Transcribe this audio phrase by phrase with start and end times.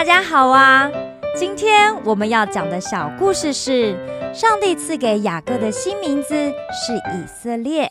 [0.00, 0.90] 大家好啊！
[1.36, 3.94] 今天我们要讲的小故事是：
[4.32, 6.34] 上帝赐给雅各的新名字
[6.72, 7.86] 是以色列。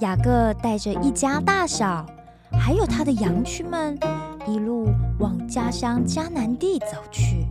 [0.00, 2.04] 雅各带着一家大小，
[2.52, 3.98] 还有他的羊群们，
[4.46, 7.46] 一路往家乡迦南地走去。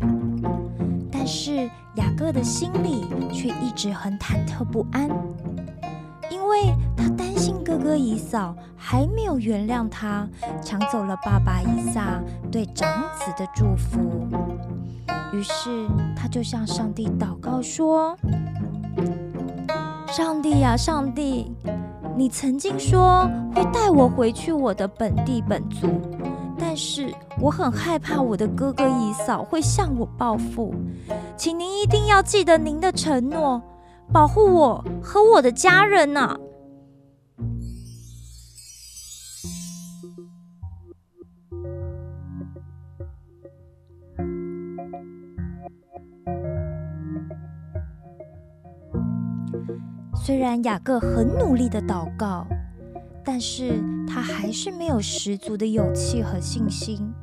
[1.25, 1.55] 但是
[1.95, 5.07] 雅各的心里却一直很忐忑不安，
[6.30, 10.27] 因为他担心哥哥以扫还没有原谅他，
[10.61, 12.21] 抢走了爸爸以撒
[12.52, 14.27] 对长子的祝福。
[15.31, 18.17] 于是他就向上帝祷告说
[20.11, 21.55] ：“上帝呀、上帝，
[22.17, 25.87] 你曾经说会带我回去我的本地本族。”
[26.73, 30.73] 但是我很害怕我的哥哥以嫂会向我报复，
[31.38, 33.61] 请您一定要记得您的承诺，
[34.11, 36.35] 保护我和我的家人呐、
[50.15, 52.47] 虽然雅各很努力的祷告，
[53.25, 57.14] 但是他还是没有十足的勇气和信心，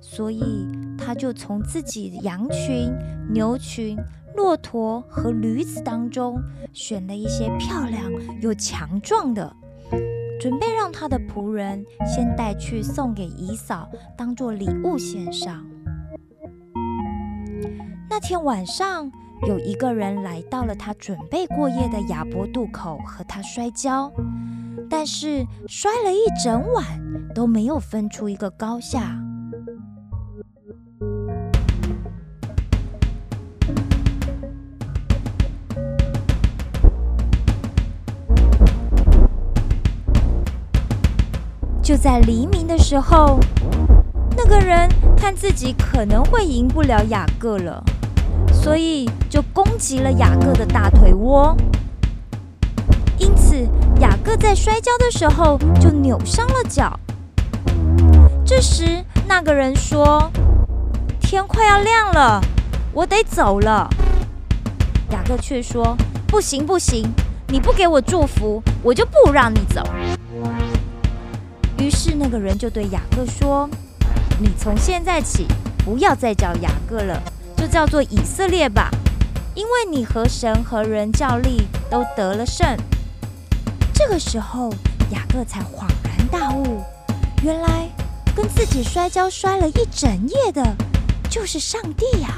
[0.00, 2.90] 所以他就从自己羊群、
[3.30, 3.98] 牛群、
[4.34, 6.40] 骆驼和驴子当中
[6.72, 9.54] 选了一些漂亮又强壮的，
[10.40, 15.64] 准备让他的仆人先带去送给姨嫂，当做礼物献上。
[18.08, 19.10] 那天晚上，
[19.46, 24.10] 有一个人来到了他准备过夜的雅伯渡口，和他摔跤。
[24.90, 26.84] 但是摔了一整晚
[27.32, 29.16] 都没有分出一个高下。
[41.80, 43.40] 就在黎明的时候，
[44.36, 47.82] 那个人看自己可能会赢不了雅各了，
[48.52, 51.56] 所以就攻击了雅各的大腿窝。
[53.18, 53.56] 因此，
[54.00, 56.98] 雅各在摔跤的时候就扭伤了脚。
[58.44, 60.30] 这时，那个人说
[61.20, 62.40] ：“天快要亮了，
[62.92, 63.88] 我得走了。”
[65.10, 65.96] 雅各却说
[66.28, 67.10] ：“不行，不行，
[67.48, 69.82] 你不给我祝福，我就不让你走。”
[71.78, 73.68] 于是，那个人就对雅各说
[74.38, 75.46] ：“你从现在起
[75.84, 77.20] 不要再叫雅各了，
[77.56, 78.90] 就叫做以色列吧，
[79.54, 82.76] 因为你和神和人较力都得了胜。”
[84.02, 84.70] 这个时候，
[85.12, 86.80] 雅各才恍然大悟，
[87.44, 87.86] 原来
[88.34, 90.74] 跟自己摔跤摔了一整夜的，
[91.28, 92.34] 就是上帝呀、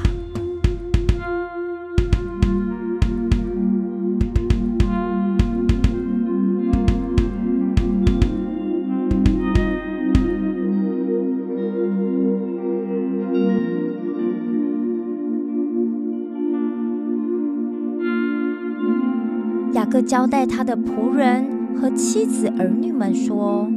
[19.74, 23.68] 雅各交代他的仆人和妻子儿女们说：“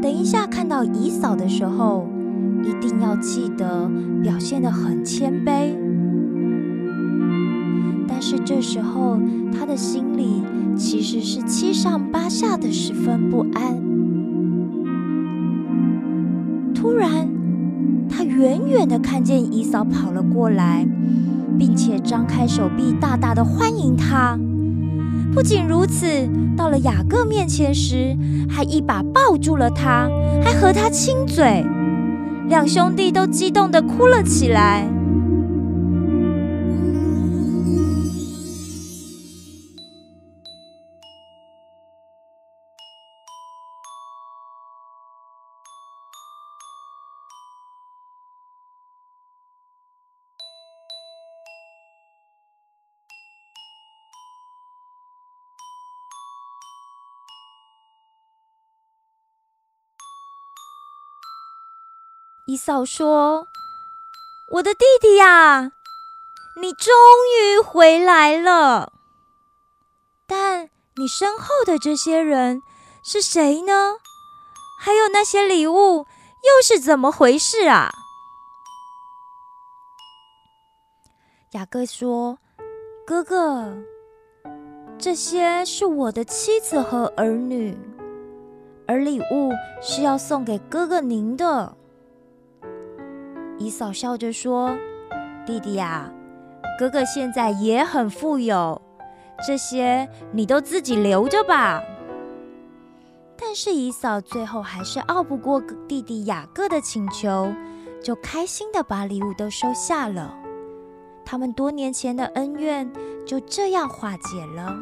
[0.00, 2.08] 等一下看到姨嫂的时候，
[2.62, 3.90] 一定要记得
[4.22, 5.74] 表现得很谦卑。”
[8.08, 9.18] 但是这时候
[9.52, 10.42] 他的心里
[10.74, 13.76] 其实是七上八下的，十分不安。
[16.74, 17.28] 突然，
[18.08, 20.88] 他远远的看见姨嫂跑了过来，
[21.58, 24.38] 并且张开手臂，大大的欢迎他。
[25.36, 26.06] 不仅如此，
[26.56, 28.16] 到了雅各面前时，
[28.48, 30.08] 还一把抱住了他，
[30.42, 31.62] 还和他亲嘴，
[32.48, 34.88] 两兄弟都激动的哭了起来。
[62.48, 63.48] 姨嫂说
[64.54, 65.72] ：“我的弟弟呀，
[66.60, 66.94] 你终
[67.40, 68.92] 于回来了。
[70.28, 72.62] 但你身后的这些人
[73.02, 73.96] 是谁呢？
[74.80, 76.06] 还有那些礼物
[76.44, 77.92] 又是怎么回事啊？”
[81.50, 82.38] 雅各说
[83.04, 83.76] ：“哥哥，
[84.96, 87.76] 这些是我的妻子和儿女，
[88.86, 89.50] 而礼物
[89.82, 91.75] 是要送给哥哥您的。”
[93.58, 94.76] 姨嫂笑着说
[95.46, 96.12] ：“弟弟呀，
[96.78, 98.80] 哥哥现在也很富有，
[99.46, 101.82] 这些你都自己留着吧。”
[103.38, 107.52] 但是姨嫂最后还是拗不过弟弟雅各的请求，
[108.02, 110.34] 就开心的把礼物都收下了。
[111.24, 112.90] 他们多年前的恩怨
[113.26, 114.74] 就这样化解了，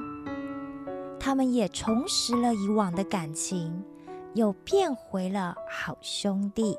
[1.19, 3.83] 他们也重拾了以往的感情，
[4.35, 6.77] 又变回了好兄弟。